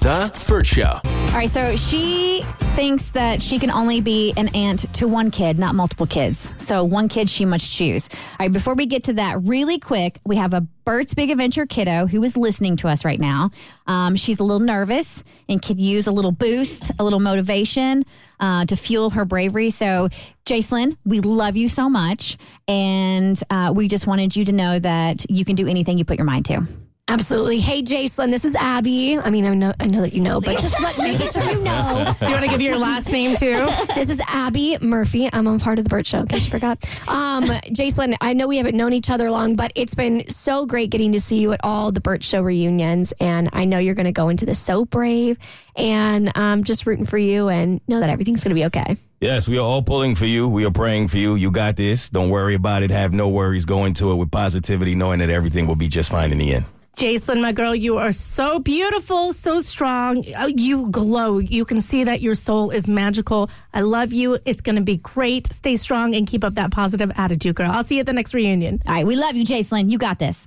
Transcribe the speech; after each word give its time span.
The 0.00 0.44
Bert 0.48 0.66
Show. 0.66 0.98
All 1.04 1.36
right, 1.36 1.48
so 1.48 1.76
she 1.76 2.42
thinks 2.74 3.10
that 3.10 3.42
she 3.42 3.58
can 3.58 3.70
only 3.70 4.00
be 4.00 4.32
an 4.36 4.48
aunt 4.54 4.92
to 4.94 5.06
one 5.06 5.30
kid, 5.30 5.58
not 5.58 5.74
multiple 5.74 6.06
kids. 6.06 6.54
So 6.56 6.84
one 6.84 7.08
kid 7.08 7.28
she 7.28 7.44
must 7.44 7.70
choose. 7.70 8.08
All 8.12 8.36
right, 8.40 8.52
before 8.52 8.74
we 8.74 8.86
get 8.86 9.04
to 9.04 9.12
that, 9.14 9.42
really 9.42 9.78
quick, 9.78 10.18
we 10.24 10.36
have 10.36 10.54
a 10.54 10.62
Bert's 10.84 11.12
Big 11.12 11.30
Adventure 11.30 11.66
kiddo 11.66 12.06
who 12.06 12.22
is 12.24 12.36
listening 12.36 12.76
to 12.78 12.88
us 12.88 13.04
right 13.04 13.20
now. 13.20 13.50
Um, 13.86 14.16
she's 14.16 14.40
a 14.40 14.42
little 14.42 14.60
nervous 14.60 15.22
and 15.48 15.60
could 15.60 15.78
use 15.78 16.06
a 16.06 16.12
little 16.12 16.32
boost, 16.32 16.90
a 16.98 17.04
little 17.04 17.20
motivation 17.20 18.02
uh, 18.40 18.64
to 18.64 18.76
fuel 18.76 19.10
her 19.10 19.26
bravery. 19.26 19.68
So, 19.68 20.08
Jacelyn, 20.46 20.96
we 21.04 21.20
love 21.20 21.56
you 21.56 21.68
so 21.68 21.90
much. 21.90 22.38
And 22.66 23.38
uh, 23.50 23.72
we 23.76 23.86
just 23.86 24.06
wanted 24.06 24.34
you 24.34 24.46
to 24.46 24.52
know 24.52 24.78
that 24.78 25.30
you 25.30 25.44
can 25.44 25.56
do 25.56 25.68
anything 25.68 25.98
you 25.98 26.06
put 26.06 26.16
your 26.16 26.24
mind 26.24 26.46
to. 26.46 26.66
Absolutely. 27.10 27.58
Hey, 27.58 27.82
Jacelyn, 27.82 28.30
this 28.30 28.44
is 28.44 28.54
Abby. 28.54 29.18
I 29.18 29.30
mean, 29.30 29.44
I 29.44 29.52
know, 29.52 29.74
I 29.80 29.88
know 29.88 30.02
that 30.02 30.12
you 30.12 30.20
know, 30.20 30.40
but 30.40 30.52
just 30.60 30.80
let 30.80 30.96
me 30.96 31.18
make 31.18 31.30
sure 31.32 31.42
you 31.42 31.60
know. 31.64 32.14
Do 32.20 32.26
you 32.26 32.32
want 32.32 32.44
to 32.44 32.50
give 32.50 32.60
your 32.60 32.78
last 32.78 33.10
name 33.10 33.34
too? 33.34 33.68
This 33.96 34.08
is 34.08 34.22
Abby 34.28 34.78
Murphy. 34.80 35.28
I'm 35.32 35.48
on 35.48 35.58
part 35.58 35.78
of 35.78 35.84
the 35.84 35.88
Bert 35.88 36.06
Show, 36.06 36.20
in 36.20 36.28
case 36.28 36.44
you 36.44 36.50
forgot. 36.52 36.78
Um, 37.08 37.44
Jacelyn, 37.44 38.14
I 38.20 38.32
know 38.32 38.46
we 38.46 38.56
haven't 38.56 38.76
known 38.76 38.92
each 38.92 39.10
other 39.10 39.30
long, 39.30 39.56
but 39.56 39.72
it's 39.74 39.94
been 39.94 40.26
so 40.30 40.64
great 40.64 40.90
getting 40.90 41.12
to 41.12 41.20
see 41.20 41.38
you 41.40 41.52
at 41.52 41.60
all 41.64 41.90
the 41.90 42.00
Bert 42.00 42.22
Show 42.22 42.42
reunions. 42.42 43.12
And 43.18 43.50
I 43.52 43.64
know 43.64 43.78
you're 43.78 43.96
going 43.96 44.06
to 44.06 44.12
go 44.12 44.28
into 44.28 44.46
this 44.46 44.60
so 44.60 44.84
brave 44.84 45.36
and 45.74 46.30
um, 46.36 46.62
just 46.62 46.86
rooting 46.86 47.04
for 47.04 47.18
you 47.18 47.48
and 47.48 47.80
know 47.88 47.98
that 47.98 48.08
everything's 48.08 48.44
going 48.44 48.50
to 48.50 48.54
be 48.54 48.66
okay. 48.66 48.96
Yes, 49.20 49.48
we 49.48 49.58
are 49.58 49.62
all 49.62 49.82
pulling 49.82 50.14
for 50.14 50.26
you. 50.26 50.48
We 50.48 50.64
are 50.64 50.70
praying 50.70 51.08
for 51.08 51.18
you. 51.18 51.34
You 51.34 51.50
got 51.50 51.74
this. 51.76 52.08
Don't 52.08 52.30
worry 52.30 52.54
about 52.54 52.84
it. 52.84 52.90
Have 52.90 53.12
no 53.12 53.28
worries. 53.28 53.64
Go 53.66 53.84
into 53.84 54.12
it 54.12 54.14
with 54.14 54.30
positivity, 54.30 54.94
knowing 54.94 55.18
that 55.18 55.30
everything 55.30 55.66
will 55.66 55.76
be 55.76 55.88
just 55.88 56.10
fine 56.10 56.30
in 56.30 56.38
the 56.38 56.54
end. 56.54 56.66
Jacelyn, 56.96 57.40
my 57.40 57.52
girl, 57.52 57.74
you 57.74 57.96
are 57.98 58.12
so 58.12 58.58
beautiful, 58.58 59.32
so 59.32 59.58
strong. 59.60 60.24
Uh, 60.34 60.50
You 60.54 60.88
glow. 60.90 61.38
You 61.38 61.64
can 61.64 61.80
see 61.80 62.04
that 62.04 62.20
your 62.20 62.34
soul 62.34 62.70
is 62.70 62.86
magical. 62.88 63.48
I 63.72 63.80
love 63.80 64.12
you. 64.12 64.38
It's 64.44 64.60
going 64.60 64.76
to 64.76 64.82
be 64.82 64.98
great. 64.98 65.50
Stay 65.52 65.76
strong 65.76 66.14
and 66.14 66.26
keep 66.26 66.44
up 66.44 66.54
that 66.56 66.70
positive 66.72 67.10
attitude, 67.16 67.54
girl. 67.54 67.70
I'll 67.70 67.84
see 67.84 67.94
you 67.96 68.00
at 68.00 68.06
the 68.06 68.12
next 68.12 68.34
reunion. 68.34 68.82
All 68.86 68.94
right, 68.94 69.06
we 69.06 69.16
love 69.16 69.34
you, 69.34 69.44
Jacelyn. 69.44 69.90
You 69.90 69.98
got 69.98 70.18
this. 70.18 70.46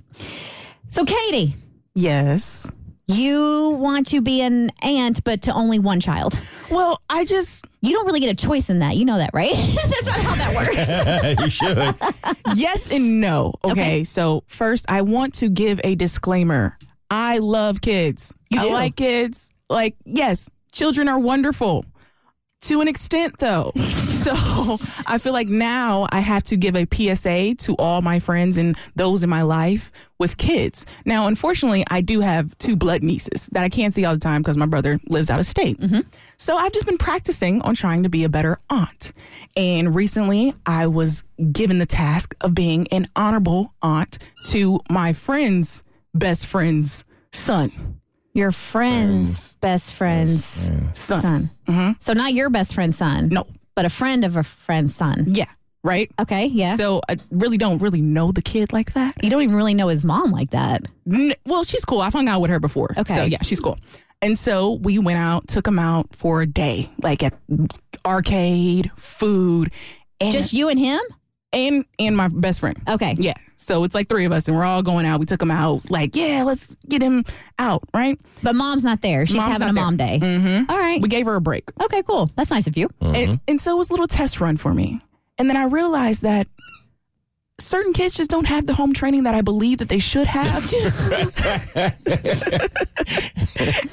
So, 0.88 1.04
Katie, 1.04 1.54
Yes. 1.96 2.70
You 3.06 3.76
want 3.78 4.06
to 4.08 4.20
be 4.22 4.40
an 4.40 4.70
aunt, 4.82 5.22
but 5.24 5.42
to 5.42 5.52
only 5.52 5.78
one 5.78 6.00
child. 6.00 6.38
Well, 6.70 7.00
I 7.10 7.24
just 7.24 7.66
You 7.82 7.92
don't 7.92 8.06
really 8.06 8.20
get 8.20 8.30
a 8.30 8.46
choice 8.46 8.70
in 8.70 8.78
that. 8.78 8.96
You 8.96 9.04
know 9.04 9.18
that, 9.18 9.30
right? 9.34 9.52
That's 9.54 10.06
not 10.06 10.16
how 10.16 10.34
that 10.36 11.34
works. 11.36 11.40
you 11.42 11.48
should. 11.50 12.56
yes 12.58 12.90
and 12.90 13.20
no. 13.20 13.54
Okay, 13.64 13.72
Okay. 13.72 14.04
so 14.04 14.42
first 14.46 14.86
I 14.90 15.02
want 15.02 15.34
to 15.34 15.48
give 15.48 15.80
a 15.84 15.94
disclaimer. 15.94 16.78
I 17.10 17.38
love 17.38 17.80
kids. 17.80 18.32
You 18.50 18.60
I 18.60 18.64
do? 18.64 18.70
like 18.72 18.96
kids. 18.96 19.50
Like, 19.68 19.96
yes, 20.04 20.48
children 20.72 21.08
are 21.08 21.18
wonderful. 21.18 21.84
To 22.64 22.80
an 22.80 22.88
extent 22.88 23.36
though. 23.40 23.72
so 23.76 24.32
I 25.06 25.18
feel 25.18 25.34
like 25.34 25.48
now 25.48 26.06
I 26.10 26.20
have 26.20 26.42
to 26.44 26.56
give 26.56 26.74
a 26.76 26.86
PSA 26.90 27.56
to 27.56 27.74
all 27.78 28.00
my 28.00 28.20
friends 28.20 28.56
and 28.56 28.74
those 28.96 29.22
in 29.22 29.28
my 29.28 29.42
life 29.42 29.92
with 30.18 30.38
kids. 30.38 30.86
Now, 31.04 31.26
unfortunately, 31.26 31.84
I 31.90 32.00
do 32.00 32.20
have 32.20 32.56
two 32.56 32.74
blood 32.74 33.02
nieces 33.02 33.50
that 33.52 33.64
I 33.64 33.68
can't 33.68 33.92
see 33.92 34.06
all 34.06 34.14
the 34.14 34.20
time 34.20 34.40
because 34.40 34.56
my 34.56 34.64
brother 34.64 34.98
lives 35.10 35.28
out 35.28 35.40
of 35.40 35.44
state. 35.44 35.78
Mm-hmm. 35.78 36.08
So 36.38 36.56
I've 36.56 36.72
just 36.72 36.86
been 36.86 36.96
practicing 36.96 37.60
on 37.60 37.74
trying 37.74 38.02
to 38.04 38.08
be 38.08 38.24
a 38.24 38.30
better 38.30 38.56
aunt. 38.70 39.12
And 39.58 39.94
recently 39.94 40.54
I 40.64 40.86
was 40.86 41.22
given 41.52 41.80
the 41.80 41.86
task 41.86 42.34
of 42.40 42.54
being 42.54 42.88
an 42.88 43.08
honorable 43.14 43.74
aunt 43.82 44.16
to 44.52 44.80
my 44.88 45.12
friend's 45.12 45.82
best 46.14 46.46
friend's 46.46 47.04
son. 47.30 48.00
Your 48.34 48.50
friend's 48.52 49.54
best 49.56 49.94
friend's 49.94 50.44
Son. 50.44 50.92
son. 50.94 51.50
Mm-hmm. 51.68 51.92
So, 52.00 52.12
not 52.12 52.34
your 52.34 52.50
best 52.50 52.74
friend's 52.74 52.98
son. 52.98 53.28
No. 53.28 53.44
But 53.76 53.84
a 53.84 53.88
friend 53.88 54.24
of 54.24 54.36
a 54.36 54.42
friend's 54.42 54.94
son. 54.94 55.24
Yeah. 55.28 55.46
Right? 55.82 56.10
Okay, 56.18 56.46
yeah. 56.46 56.76
So 56.76 57.02
I 57.10 57.16
really 57.30 57.58
don't 57.58 57.82
really 57.82 58.00
know 58.00 58.32
the 58.32 58.40
kid 58.40 58.72
like 58.72 58.94
that. 58.94 59.22
you 59.22 59.28
don't 59.28 59.42
even 59.42 59.54
really 59.54 59.74
know 59.74 59.88
his 59.88 60.02
mom 60.04 60.30
like 60.30 60.50
that. 60.50 60.86
N- 61.10 61.34
well, 61.44 61.62
she's 61.62 61.84
cool. 61.84 62.00
I've 62.00 62.14
hung 62.14 62.26
out 62.26 62.40
with 62.40 62.50
her 62.50 62.58
before. 62.58 62.94
Okay. 62.96 63.14
So 63.14 63.24
yeah, 63.24 63.42
she's 63.42 63.60
cool. 63.60 63.78
And 64.22 64.38
so 64.38 64.72
we 64.72 64.98
went 64.98 65.18
out, 65.18 65.46
took 65.46 65.66
him 65.68 65.78
out 65.78 66.16
for 66.16 66.40
a 66.40 66.46
day, 66.46 66.88
like 67.02 67.22
at 67.22 67.34
arcade, 68.06 68.90
food, 68.96 69.72
and 70.20 70.32
Just 70.32 70.52
you 70.54 70.68
and 70.70 70.78
him? 70.78 71.00
And 71.54 71.84
and 71.98 72.16
my 72.16 72.28
best 72.28 72.60
friend. 72.60 72.76
Okay. 72.88 73.16
Yeah. 73.18 73.34
So 73.56 73.84
it's 73.84 73.94
like 73.94 74.08
three 74.08 74.24
of 74.24 74.32
us, 74.32 74.48
and 74.48 74.56
we're 74.56 74.64
all 74.64 74.82
going 74.82 75.06
out. 75.06 75.20
We 75.20 75.26
took 75.26 75.40
him 75.40 75.50
out. 75.50 75.90
Like, 75.90 76.16
yeah, 76.16 76.42
let's 76.42 76.74
get 76.88 77.00
him 77.02 77.24
out. 77.58 77.84
Right. 77.94 78.18
But 78.42 78.54
mom's 78.56 78.84
not 78.84 79.00
there. 79.00 79.24
She's 79.26 79.36
Mom's 79.36 79.52
having 79.52 79.66
not 79.66 79.70
a 79.70 79.74
there. 79.74 79.84
mom 79.84 79.96
day. 79.96 80.18
Mm-hmm. 80.20 80.70
All 80.70 80.78
right. 80.78 81.00
We 81.00 81.08
gave 81.08 81.26
her 81.26 81.36
a 81.36 81.40
break, 81.40 81.64
okay, 81.82 82.02
cool. 82.02 82.26
That's 82.36 82.50
nice 82.50 82.66
of 82.66 82.76
you. 82.76 82.88
and, 83.00 83.40
and 83.46 83.60
so 83.60 83.72
it 83.74 83.78
was 83.78 83.90
a 83.90 83.92
little 83.92 84.06
test 84.08 84.40
run 84.40 84.56
for 84.56 84.74
me. 84.74 85.00
And 85.38 85.48
then 85.48 85.56
I 85.56 85.64
realized 85.64 86.22
that 86.22 86.46
certain 87.60 87.92
kids 87.92 88.16
just 88.16 88.30
don't 88.30 88.46
have 88.46 88.66
the 88.66 88.74
home 88.74 88.92
training 88.92 89.22
that 89.22 89.34
I 89.34 89.40
believe 89.40 89.78
that 89.78 89.88
they 89.88 89.98
should 90.00 90.26
have. 90.26 90.62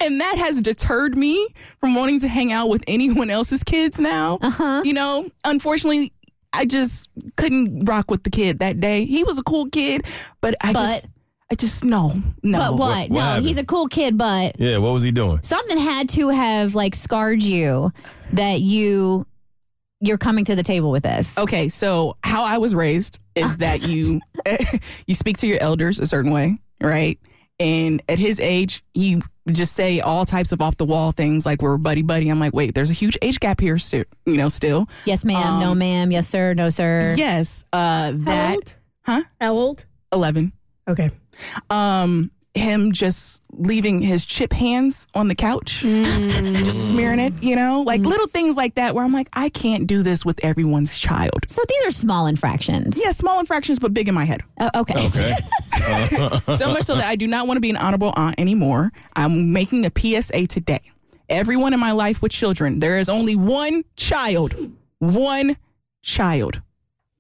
and 0.02 0.22
that 0.22 0.36
has 0.38 0.62
deterred 0.62 1.18
me 1.18 1.48
from 1.80 1.96
wanting 1.96 2.20
to 2.22 2.28
hang 2.28 2.52
out 2.52 2.70
with 2.70 2.84
anyone 2.88 3.30
else's 3.30 3.64
kids 3.64 4.00
now. 4.00 4.40
Uh-huh. 4.42 4.82
You 4.84 4.94
know, 4.94 5.30
unfortunately, 5.46 6.12
I 6.54 6.66
just 6.66 7.10
couldn't 7.38 7.86
rock 7.86 8.12
with 8.12 8.24
the 8.24 8.30
kid 8.30 8.60
that 8.60 8.80
day. 8.80 9.06
He 9.06 9.24
was 9.24 9.40
a 9.40 9.44
cool 9.44 9.68
kid, 9.70 10.04
but 10.42 10.56
I 10.62 10.74
But- 10.74 10.88
just 10.88 11.08
I 11.52 11.56
just 11.56 11.84
no, 11.84 12.14
no. 12.44 12.58
But 12.60 12.72
what? 12.78 12.80
what 12.80 13.12
no, 13.12 13.20
happened? 13.20 13.46
he's 13.46 13.58
a 13.58 13.66
cool 13.66 13.88
kid, 13.88 14.18
but 14.18 14.58
Yeah, 14.58 14.78
what 14.78 14.94
was 14.94 15.04
he 15.04 15.12
doing? 15.12 15.40
something 15.44 15.78
had 15.78 16.08
to 16.10 16.30
have 16.30 16.76
like 16.76 16.96
scarred 16.96 17.44
you 17.44 17.92
that 18.34 18.62
you 18.62 19.26
you're 20.00 20.18
coming 20.18 20.46
to 20.46 20.56
the 20.56 20.64
table 20.64 20.90
with 20.92 21.04
this. 21.04 21.38
Okay, 21.38 21.68
so 21.68 22.16
how 22.24 22.44
I 22.46 22.58
was 22.58 22.74
raised 22.74 23.20
is 23.36 23.58
that 23.58 23.86
you 23.88 24.22
you 25.08 25.14
speak 25.16 25.38
to 25.40 25.48
your 25.48 25.60
elders 25.62 26.00
a 26.00 26.08
certain 26.08 26.32
way, 26.32 26.58
right? 26.82 27.20
And 27.62 28.02
at 28.10 28.18
his 28.18 28.40
age, 28.40 28.84
he 28.96 29.22
just 29.52 29.74
say 29.74 30.00
all 30.00 30.26
types 30.26 30.52
of 30.52 30.64
off 30.64 30.78
the 30.78 30.86
wall 30.86 31.12
things 31.12 31.46
like 31.46 31.62
we're 31.62 31.78
buddy 31.78 32.02
buddy. 32.02 32.28
I'm 32.28 32.40
like, 32.40 32.54
wait, 32.56 32.74
there's 32.74 32.90
a 32.90 32.94
huge 32.94 33.20
age 33.22 33.40
gap 33.40 33.62
here, 33.62 33.78
still, 33.78 34.06
you 34.26 34.38
know, 34.38 34.50
still. 34.50 34.90
Yes, 35.06 35.24
ma'am. 35.24 35.60
no, 35.60 35.76
ma'am. 35.76 36.10
Yes, 36.12 36.28
sir. 36.28 36.56
No, 36.56 36.70
sir. 36.70 37.14
Yes, 37.16 37.64
uh, 37.72 38.14
that 38.16 38.56
old? 38.56 38.76
huh? 39.06 39.22
How 39.40 39.54
old? 39.54 39.86
Eleven. 40.12 40.54
Okay. 40.88 41.12
Um, 41.70 42.32
him 42.56 42.94
just 42.94 43.44
leaving 43.62 44.02
his 44.02 44.26
chip 44.26 44.54
hands 44.54 45.08
on 45.14 45.28
the 45.28 45.36
couch, 45.36 45.84
mm. 45.84 46.56
just 46.64 46.88
smearing 46.88 47.20
it, 47.20 47.34
you 47.42 47.56
know, 47.56 47.82
like 47.82 48.02
mm. 48.02 48.06
little 48.06 48.28
things 48.28 48.58
like 48.58 48.76
that. 48.76 48.96
Where 48.96 49.04
I'm 49.04 49.14
like, 49.14 49.30
I 49.34 49.50
can't 49.50 49.88
do 49.88 50.04
this 50.04 50.26
with 50.26 50.44
everyone's 50.44 50.98
child. 50.98 51.46
So 51.48 51.62
these 51.68 51.86
are 51.88 51.92
small 51.92 52.28
infractions. 52.28 53.00
Yeah, 53.02 53.12
small 53.12 53.40
infractions, 53.40 53.80
but 53.80 53.94
big 53.94 54.08
in 54.08 54.16
my 54.16 54.26
head. 54.26 54.42
Oh, 54.60 54.70
okay. 54.82 55.08
Okay. 55.08 55.32
so 56.56 56.74
much 56.74 56.84
so 56.84 56.96
that 56.96 57.06
I 57.06 57.16
do 57.16 57.28
not 57.28 57.48
want 57.48 57.58
to 57.58 57.62
be 57.62 57.70
an 57.70 57.78
honorable 57.78 58.14
aunt 58.16 58.36
anymore. 58.40 58.92
I'm 59.16 59.54
making 59.54 59.86
a 59.86 59.92
PSA 59.96 60.48
today. 60.48 60.82
Everyone 61.30 61.74
in 61.74 61.80
my 61.80 61.92
life 61.92 62.22
with 62.22 62.32
children, 62.32 62.80
there 62.80 62.98
is 62.98 63.08
only 63.08 63.36
one 63.36 63.84
child, 63.96 64.56
one 65.00 65.56
child 66.02 66.62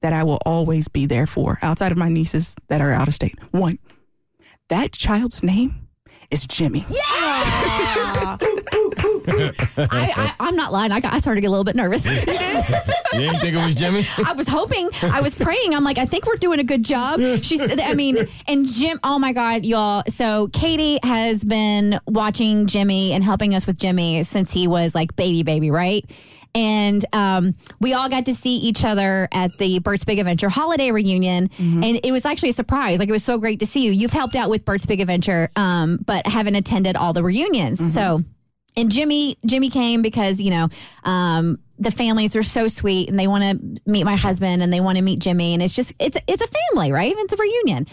that 0.01 0.13
I 0.13 0.23
will 0.23 0.39
always 0.45 0.87
be 0.87 1.05
there 1.05 1.27
for 1.27 1.59
outside 1.61 1.91
of 1.91 1.97
my 1.97 2.09
nieces 2.09 2.55
that 2.67 2.81
are 2.81 2.91
out 2.91 3.07
of 3.07 3.13
state. 3.13 3.37
One. 3.51 3.79
That 4.69 4.91
child's 4.94 5.44
name 5.44 5.81
It's 6.31 6.48
Jimmy. 6.48 6.86
I, 9.78 10.13
I, 10.16 10.33
I'm 10.39 10.56
not 10.56 10.72
lying. 10.72 10.92
I, 10.92 11.00
got, 11.00 11.13
I 11.13 11.18
started 11.18 11.38
to 11.38 11.42
get 11.42 11.48
a 11.48 11.51
little 11.51 11.66
bit 11.66 11.75
nervous. 11.75 12.06
You 12.06 13.19
didn't 13.19 13.39
think 13.39 13.56
it 13.56 13.66
was 13.66 13.75
Jimmy? 13.75 14.04
I 14.25 14.31
was 14.33 14.48
hoping, 14.48 14.89
I 15.04 15.19
was 15.19 15.36
praying. 15.36 15.75
I'm 15.75 15.83
like, 15.83 15.98
I 15.98 16.06
think 16.06 16.25
we're 16.25 16.36
doing 16.36 16.60
a 16.60 16.63
good 16.63 16.86
job. 16.86 17.19
She 17.42 17.57
said, 17.57 17.80
I 17.80 17.94
mean, 17.94 18.28
and 18.48 18.66
Jim, 18.66 19.00
oh 19.04 19.19
my 19.19 19.33
God, 19.33 19.66
y'all. 19.66 20.04
So 20.07 20.48
Katie 20.54 21.00
has 21.04 21.44
been 21.44 22.00
watching 22.07 22.68
Jimmy 22.68 23.12
and 23.12 23.24
helping 23.24 23.54
us 23.54 23.68
with 23.68 23.78
Jimmy 23.78 24.24
since 24.24 24.54
he 24.54 24.68
was 24.68 24.95
like 24.95 25.16
baby, 25.18 25.44
baby, 25.44 25.69
right? 25.69 26.10
And 26.53 27.03
um, 27.13 27.56
we 27.80 27.94
all 27.94 28.09
got 28.09 28.25
to 28.25 28.33
see 28.33 28.57
each 28.57 28.83
other 28.83 29.27
at 29.31 29.51
the 29.59 29.80
Bert's 29.80 30.03
Big 30.03 30.19
Adventure 30.19 30.50
holiday 30.50 30.92
reunion. 30.92 31.50
And 31.83 32.00
it 32.03 32.12
was 32.12 32.25
actually 32.25 32.50
a 32.50 32.53
surprise. 32.53 33.00
Like, 33.00 33.09
it 33.09 33.13
was 33.13 33.24
so 33.24 33.38
great 33.38 33.59
to 33.59 33.65
see 33.65 33.86
you. 33.86 33.92
You've 33.92 34.12
helped 34.12 34.36
out 34.36 34.50
with 34.50 34.65
Bert's 34.65 34.86
Big 34.86 35.00
Adventure, 35.00 35.50
um, 35.56 36.00
but 36.06 36.27
haven't 36.27 36.56
attended 36.56 36.95
all 36.95 37.13
the 37.13 37.24
reunions. 37.24 37.80
So, 37.94 38.24
and 38.77 38.92
Jimmy 38.92 39.38
Jimmy 39.45 39.69
came 39.69 40.01
because 40.01 40.39
you 40.39 40.50
know 40.50 40.69
um, 41.03 41.59
the 41.77 41.92
families 41.92 42.36
are 42.36 42.44
so 42.44 42.68
sweet 42.68 43.09
and 43.09 43.19
they 43.19 43.27
want 43.27 43.44
to 43.44 43.92
meet 43.92 44.04
my 44.04 44.15
husband 44.15 44.63
and 44.63 44.71
they 44.71 44.80
want 44.80 44.97
to 44.97 45.04
meet 45.04 45.19
Jimmy 45.19 45.54
and 45.54 45.62
it's 45.62 45.74
just 45.74 45.94
it's 46.00 46.18
it's 46.27 46.42
a 46.42 46.47
family 46.47 46.92
right 46.92 47.13
it's 47.18 47.33
a 47.33 47.38
reunion. 47.38 47.88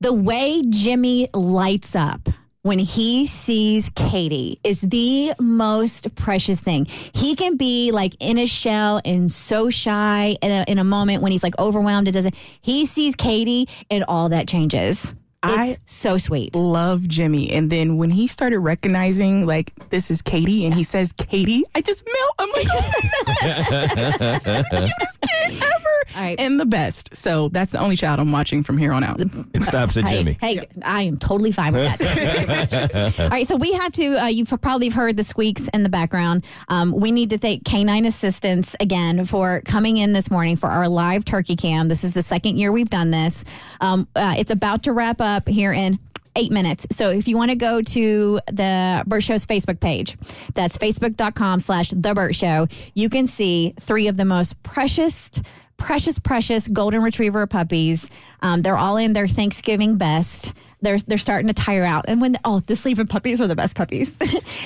The 0.00 0.12
way 0.12 0.62
Jimmy 0.68 1.28
lights 1.34 1.96
up 1.96 2.28
when 2.62 2.78
he 2.78 3.26
sees 3.26 3.88
Katie 3.94 4.58
is 4.64 4.80
the 4.80 5.32
most 5.40 6.14
precious 6.16 6.60
thing. 6.60 6.84
He 6.86 7.34
can 7.36 7.56
be 7.56 7.92
like 7.92 8.14
in 8.20 8.36
a 8.38 8.46
shell 8.46 9.00
and 9.04 9.30
so 9.30 9.70
shy 9.70 10.36
in 10.42 10.50
a, 10.50 10.64
in 10.68 10.78
a 10.78 10.84
moment 10.84 11.22
when 11.22 11.32
he's 11.32 11.42
like 11.42 11.58
overwhelmed. 11.58 12.08
It 12.08 12.12
doesn't. 12.12 12.34
He 12.60 12.84
sees 12.86 13.14
Katie 13.14 13.68
and 13.90 14.04
all 14.08 14.28
that 14.30 14.48
changes. 14.48 15.14
I- 15.40 15.76
It's 15.80 15.92
so 15.94 16.18
sweet. 16.18 16.56
Love 16.56 17.06
Jimmy. 17.06 17.52
And 17.52 17.70
then 17.70 17.96
when 17.96 18.10
he 18.10 18.26
started 18.26 18.58
recognizing, 18.58 19.46
like, 19.46 19.72
this 19.90 20.10
is 20.10 20.20
Katie, 20.20 20.66
and 20.66 20.74
he 20.74 20.82
says 20.82 21.12
Katie, 21.12 21.62
I 21.76 21.80
just 21.80 22.04
melt. 22.04 22.34
I'm 22.40 22.48
like, 22.50 22.66
oh 22.72 22.90
my 23.24 23.34
gosh, 23.40 23.68
this 23.94 24.46
is 24.48 24.68
the 24.68 24.76
cutest 24.78 25.20
kid 25.20 25.62
ever. 25.62 25.77
All 26.28 26.32
right. 26.32 26.40
And 26.40 26.60
the 26.60 26.66
best. 26.66 27.14
So 27.16 27.48
that's 27.48 27.72
the 27.72 27.78
only 27.80 27.96
child 27.96 28.20
I'm 28.20 28.32
watching 28.32 28.62
from 28.62 28.78
here 28.78 28.92
on 28.92 29.02
out. 29.04 29.20
It 29.20 29.62
stops 29.62 29.96
at 29.96 30.06
Hey, 30.06 30.18
Jimmy. 30.18 30.36
hey, 30.40 30.66
I 30.82 31.02
am 31.02 31.16
totally 31.18 31.52
fine 31.52 31.72
with 31.72 31.98
that. 31.98 31.98
Thank 31.98 32.40
you 32.40 32.46
very 32.46 33.02
much. 33.04 33.20
All 33.20 33.28
right, 33.28 33.46
so 33.46 33.56
we 33.56 33.72
have 33.72 33.92
to. 33.92 34.24
Uh, 34.24 34.26
you've 34.26 34.52
probably 34.60 34.88
heard 34.88 35.16
the 35.16 35.24
squeaks 35.24 35.68
in 35.68 35.82
the 35.82 35.88
background. 35.88 36.44
Um, 36.68 36.92
we 36.92 37.10
need 37.10 37.30
to 37.30 37.38
thank 37.38 37.64
Canine 37.64 38.06
Assistants 38.06 38.76
again 38.80 39.24
for 39.24 39.62
coming 39.64 39.96
in 39.96 40.12
this 40.12 40.30
morning 40.30 40.56
for 40.56 40.68
our 40.68 40.88
live 40.88 41.24
turkey 41.24 41.56
cam. 41.56 41.88
This 41.88 42.04
is 42.04 42.14
the 42.14 42.22
second 42.22 42.58
year 42.58 42.72
we've 42.72 42.90
done 42.90 43.10
this. 43.10 43.44
Um, 43.80 44.08
uh, 44.14 44.34
it's 44.38 44.50
about 44.50 44.84
to 44.84 44.92
wrap 44.92 45.20
up 45.20 45.48
here 45.48 45.72
in 45.72 45.98
eight 46.36 46.52
minutes. 46.52 46.86
So 46.92 47.10
if 47.10 47.26
you 47.26 47.36
want 47.36 47.50
to 47.50 47.56
go 47.56 47.82
to 47.82 48.40
the 48.46 49.02
Bert 49.06 49.24
Show's 49.24 49.44
Facebook 49.44 49.80
page, 49.80 50.16
that's 50.54 50.78
facebook.com 50.78 51.58
slash 51.58 51.90
the 51.90 52.14
Bert 52.14 52.34
Show, 52.34 52.68
you 52.94 53.10
can 53.10 53.26
see 53.26 53.74
three 53.80 54.06
of 54.08 54.16
the 54.16 54.24
most 54.24 54.62
precious 54.62 55.30
precious, 55.78 56.18
precious 56.18 56.68
golden 56.68 57.02
retriever 57.02 57.46
puppies. 57.46 58.10
Um, 58.42 58.60
they're 58.60 58.76
all 58.76 58.98
in 58.98 59.14
their 59.14 59.26
Thanksgiving 59.26 59.96
best. 59.96 60.52
They're 60.82 60.98
they're 60.98 61.18
starting 61.18 61.48
to 61.48 61.54
tire 61.54 61.84
out. 61.84 62.04
And 62.08 62.20
when 62.20 62.36
oh, 62.44 62.60
the 62.60 62.76
sleeping 62.76 63.06
puppies 63.06 63.40
are 63.40 63.46
the 63.46 63.56
best 63.56 63.74
puppies. 63.76 64.16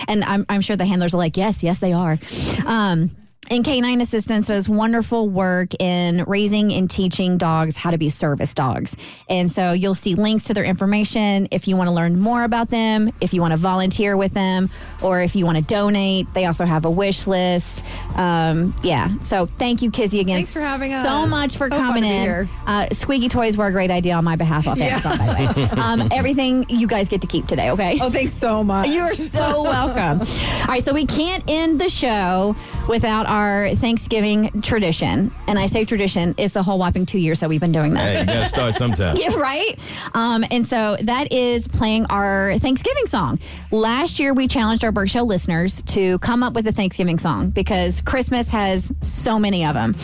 and 0.08 0.24
I'm 0.24 0.44
I'm 0.48 0.60
sure 0.60 0.74
the 0.74 0.86
handlers 0.86 1.14
are 1.14 1.18
like, 1.18 1.36
yes, 1.36 1.62
yes, 1.62 1.78
they 1.78 1.92
are. 1.92 2.18
Um, 2.66 3.10
and 3.52 3.62
Canine 3.62 4.00
Assistants 4.00 4.48
does 4.48 4.66
wonderful 4.66 5.28
work 5.28 5.74
in 5.78 6.24
raising 6.26 6.72
and 6.72 6.88
teaching 6.90 7.36
dogs 7.36 7.76
how 7.76 7.90
to 7.90 7.98
be 7.98 8.08
service 8.08 8.54
dogs. 8.54 8.96
And 9.28 9.50
so 9.50 9.72
you'll 9.72 9.92
see 9.92 10.14
links 10.14 10.44
to 10.44 10.54
their 10.54 10.64
information 10.64 11.48
if 11.50 11.68
you 11.68 11.76
want 11.76 11.88
to 11.88 11.92
learn 11.92 12.18
more 12.18 12.44
about 12.44 12.70
them, 12.70 13.12
if 13.20 13.34
you 13.34 13.42
want 13.42 13.52
to 13.52 13.58
volunteer 13.58 14.16
with 14.16 14.32
them, 14.32 14.70
or 15.02 15.20
if 15.20 15.36
you 15.36 15.44
want 15.44 15.58
to 15.58 15.64
donate. 15.64 16.32
They 16.32 16.46
also 16.46 16.64
have 16.64 16.86
a 16.86 16.90
wish 16.90 17.26
list. 17.26 17.84
Um, 18.16 18.74
yeah. 18.82 19.18
So 19.18 19.44
thank 19.44 19.82
you, 19.82 19.90
Kizzy, 19.90 20.20
again. 20.20 20.36
Thanks 20.36 20.54
for 20.54 20.60
having 20.60 20.90
so 20.90 21.24
us. 21.24 21.30
much 21.30 21.56
for 21.58 21.68
So 21.68 21.76
coming 21.76 22.04
in. 22.04 22.48
Uh, 22.66 22.88
Squeaky 22.88 23.28
Toys 23.28 23.58
were 23.58 23.66
a 23.66 23.72
great 23.72 23.90
idea 23.90 24.14
on 24.14 24.24
my 24.24 24.36
behalf 24.36 24.66
off 24.66 24.80
Amazon, 24.80 25.18
by 25.18 25.26
the 25.26 25.32
way. 25.32 25.68
Um, 25.82 26.08
everything 26.12 26.64
you 26.68 26.86
guys 26.86 27.08
get 27.08 27.20
to 27.22 27.26
keep 27.26 27.46
today, 27.46 27.70
okay? 27.72 27.98
Oh, 28.00 28.08
thanks 28.08 28.32
so 28.32 28.62
much. 28.62 28.88
You're 28.88 29.08
so 29.08 29.64
welcome. 29.64 30.20
All 30.60 30.66
right, 30.68 30.82
so 30.82 30.94
we 30.94 31.06
can't 31.06 31.42
end 31.50 31.80
the 31.80 31.88
show 31.88 32.54
without 32.88 33.26
our 33.26 33.41
Thanksgiving 33.74 34.62
tradition. 34.62 35.30
And 35.48 35.58
I 35.58 35.66
say 35.66 35.84
tradition, 35.84 36.34
it's 36.38 36.56
a 36.56 36.62
whole 36.62 36.78
whopping 36.78 37.06
two 37.06 37.18
years 37.18 37.40
that 37.40 37.48
we've 37.48 37.60
been 37.60 37.72
doing 37.72 37.94
Hey, 37.96 38.12
this. 38.14 38.20
you 38.20 38.26
gotta 38.34 38.48
start 38.48 38.74
sometime. 38.74 39.16
Yeah, 39.22 39.34
right? 39.36 39.78
Um, 40.14 40.44
and 40.50 40.66
so 40.66 40.96
that 41.02 41.32
is 41.32 41.68
playing 41.68 42.06
our 42.10 42.58
Thanksgiving 42.58 43.06
song. 43.06 43.38
Last 43.70 44.18
year, 44.20 44.34
we 44.34 44.48
challenged 44.48 44.84
our 44.84 44.92
Bert 44.92 45.10
Show 45.10 45.22
listeners 45.22 45.82
to 45.82 46.18
come 46.18 46.42
up 46.42 46.54
with 46.54 46.66
a 46.68 46.72
Thanksgiving 46.72 47.18
song 47.18 47.50
because 47.50 48.00
Christmas 48.00 48.50
has 48.50 48.92
so 49.02 49.38
many 49.38 49.64
of 49.64 49.74
them. 49.74 49.94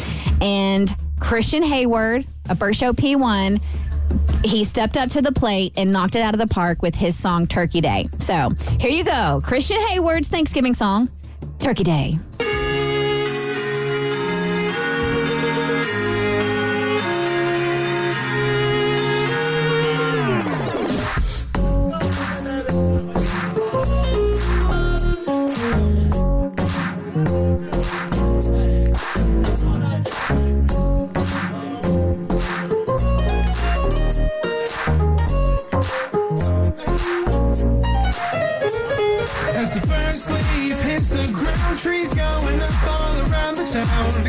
And 0.41 0.95
Christian 1.21 1.63
Hayward, 1.63 2.27
a 2.49 2.55
Bert 2.55 2.77
Show 2.77 2.93
P1, 2.93 3.61
he 4.45 4.65
stepped 4.65 4.97
up 4.97 5.11
to 5.11 5.21
the 5.23 5.33
plate 5.33 5.75
and 5.77 5.93
knocked 5.93 6.17
it 6.17 6.21
out 6.23 6.33
of 6.35 6.39
the 6.41 6.47
park 6.47 6.81
with 6.81 6.95
his 6.95 7.17
song 7.17 7.47
Turkey 7.47 7.81
Day. 7.81 8.09
So 8.21 8.51
here 8.81 8.91
you 8.91 9.05
go 9.05 9.41
Christian 9.45 9.79
Hayward's 9.89 10.29
Thanksgiving 10.29 10.75
song, 10.75 11.09
Turkey 11.59 11.85
Day. 11.85 12.19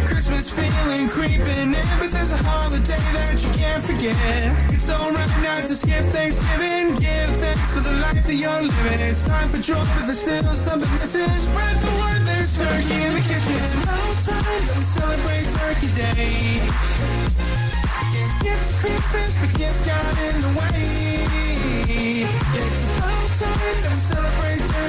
Christmas 0.10 0.50
feeling 0.50 1.08
creeping 1.08 1.46
in, 1.46 1.78
but 2.02 2.10
there's 2.10 2.34
a 2.34 2.42
holiday 2.42 2.98
that 3.14 3.38
you 3.38 3.52
can't 3.54 3.84
forget. 3.86 4.18
It's 4.74 4.90
alright 4.90 5.30
not 5.46 5.70
to 5.70 5.76
skip 5.78 6.02
Thanksgiving. 6.10 6.98
Give 6.98 7.30
thanks 7.38 7.70
for 7.70 7.82
the 7.86 7.94
life 8.02 8.26
that 8.26 8.34
you're 8.34 8.64
living. 8.66 9.00
It's 9.06 9.22
time 9.22 9.50
for 9.54 9.62
joy, 9.62 9.78
but 9.94 10.10
there's 10.10 10.26
still 10.26 10.42
something 10.50 10.90
missing. 10.98 11.30
Spread 11.30 11.78
the 11.78 11.94
word, 12.02 12.22
there's 12.26 12.50
turkey 12.58 13.06
in 13.06 13.14
the 13.14 13.22
kitchen. 13.22 13.62
No 13.86 14.02
time 14.26 14.64
to 14.74 14.82
celebrate 14.98 15.46
Turkey 15.62 15.94
Day. 15.94 16.66
Can't 18.10 18.34
skip 18.42 18.62
Christmas, 18.82 19.32
but 19.38 19.52
gifts 19.62 19.86
got 19.86 20.18
in 20.26 20.36
the 20.42 20.52
way. 20.58 20.90
It's 21.86 22.82
about 22.98 23.30
time 23.38 24.19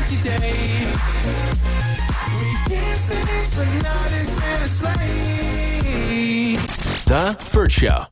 we 0.09 0.17
give 2.69 3.01
thanks, 3.09 3.51
but 3.57 3.69
not 3.83 4.11
sleigh. 4.77 6.57
The 7.07 7.51
Bert 7.53 7.73
Show. 7.73 8.07